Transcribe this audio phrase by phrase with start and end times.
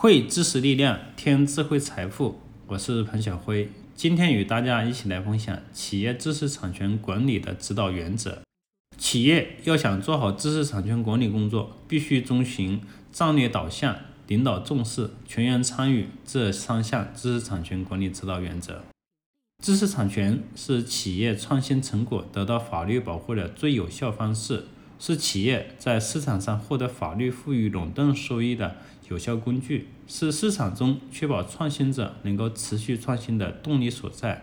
[0.00, 2.38] 汇知识力量，添智慧财富。
[2.68, 8.38] 我是彭晓辉，今天与大家一起来分享企业知识产权管理的指导原则。
[8.96, 12.80] 企业要想做好知识产权管理工作，必须遵循
[13.10, 13.96] 战略导向、
[14.28, 18.84] 领导重视、全员参与这三项知识产权管理指导原则。
[19.64, 24.66] 知识产权是企业创新成果得到法律保护的最有效方式。
[24.98, 28.76] 是企业在市场上获得法律赋予垄断收益的
[29.08, 34.42] 有效工具，是市场中确保创新者能够持续创新的动力所在，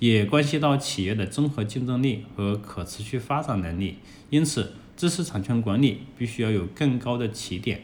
[0.00, 3.98] 也关系到企业的综合竞争力和可持续发展能力。
[4.30, 7.82] 因此，知识产权管理必须要有更高的起点。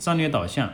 [0.00, 0.72] 战略导向，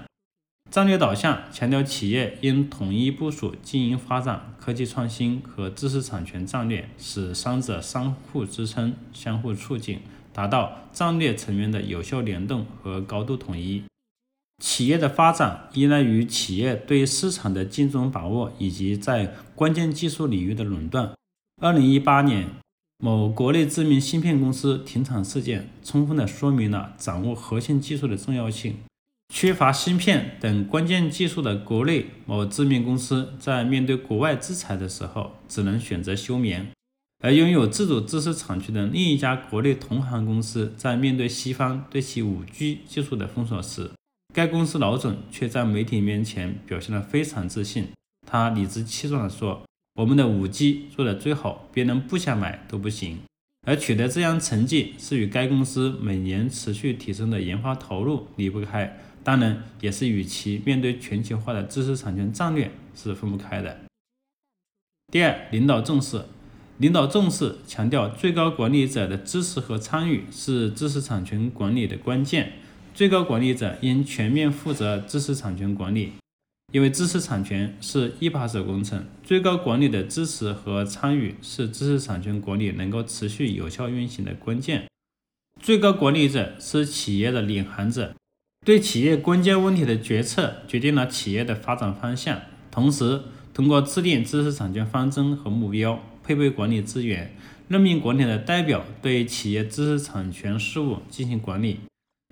[0.71, 10.01] 战略导向强调企业应统一部署经营发展、科技创新和知识产权战略，使三者相互支撑、相互促进。
[10.37, 13.83] 达到战略成员的有效联动和高度统一。
[14.63, 21.15] 企业的发展依赖于企业对市场的精准把握以及在关键技术领域的垄断。
[21.63, 22.51] 二零一八年，
[22.99, 28.77] 某国内知名芯片公司停产事件，充分的说明了掌握核心技术的重要性。
[29.33, 36.69] 缺乏芯片等关键技术的国内某知名公司，在面对国外制裁的时候，只能选择休眠。
[37.21, 43.91] 而拥有自主知识产权的另一家国内同行公司，在面对西方对其 5G 技术的封锁时，
[44.35, 47.89] 该公司老总却在媒体面前表现得非常自信。
[48.27, 49.63] 他理直气壮地说
[49.99, 53.19] ：“我们的 5G 做得最好，别人不想买都不行。”
[53.67, 63.81] 而取得这样成绩，是与该公司每年持续提升的研发投入离不开，当然也是与其面对全球化的知识产权战略是分不开的。
[65.11, 66.23] 第二，领导重视。
[66.79, 72.53] 领导重视，强调最高管理者的支持和参与是知识产权管理的关键。
[72.95, 76.13] 最高管理者应全面负责知识产权管理，
[76.73, 79.07] 因为知识产权是一把手工程。
[79.23, 84.85] 最高管理的支持和参与是知识产权管理能够持续有效运行的关键。
[85.63, 88.15] 最高管理者是企业的领航者，
[88.67, 92.39] 对企业关键问题的决策决定了企业的发展方向。
[92.71, 93.23] 同时，
[93.55, 95.99] 通过制定知识产权方针和目标。
[96.27, 97.31] 配备管理资源，
[97.69, 101.79] 任命管理的代表对企业知识产权事务进行管理。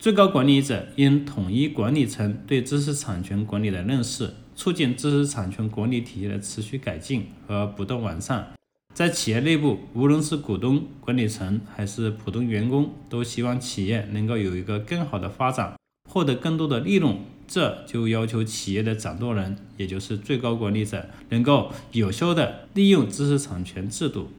[0.03, 8.53] 最高管理者应统一管理层对知识产权管理的认识，促进知识产权管理体系的持续改进和不断完善。
[8.93, 15.77] 在企业内部，无论是股东、管理层还是普通员工，都希望企业能够有一个更好的发展，
[16.11, 17.17] 获得更多的利润。
[17.47, 24.31] 这就要求企业的掌舵人，也就是最高管理者，能够有效的利用知识产权制度。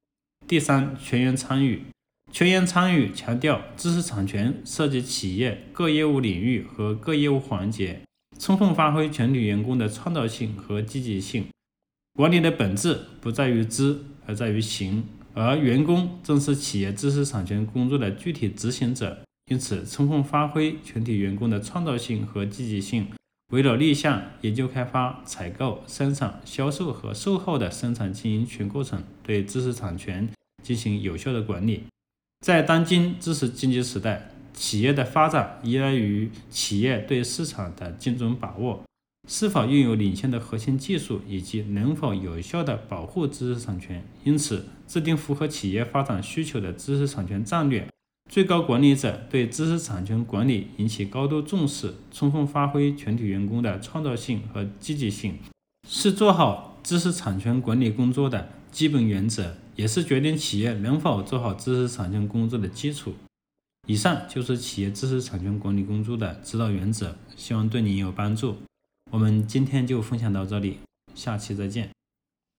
[0.47, 1.83] 第三，全员参与。
[2.31, 8.01] 全员参与强调，知识产权涉及企业各业务领域和各业务环节，
[8.37, 11.45] 充分发挥全体员工的创造性和积极性。
[12.13, 19.24] 管理的本质不在于知，而在于行，而员工正是企业知识产权工作的具体执行者。
[19.47, 23.07] 因此，充分发挥全体员工的创造性和积极性，
[23.51, 30.27] 围绕立项、研究开发、采购、生产、销售和售后的生产经营全过程，对知识产权
[30.63, 31.83] 进行有效的管理。
[32.43, 38.83] 在当今知识经济时代，企业的发展依赖于企业对市场的精准把握，
[39.29, 44.03] 是否拥有领先的核心技术，以及能否有效地保护知识产权。
[44.23, 47.87] 因此，制定符合企业发展需求的知识产权战略。
[48.29, 55.37] 最高管理者对知识产权管理引起高度重视，充分发挥全体员工的创造性和积极性，
[55.87, 63.13] 是做好知识产权管理工作的基本原则，也是决定企业能否做好知识产权工作的基础。
[63.87, 68.57] 以上就是企业知识产权管理工作的指导原则，希望对你有帮助。
[69.11, 70.79] 我们今天就分享到这里，
[71.13, 71.89] 下期再见。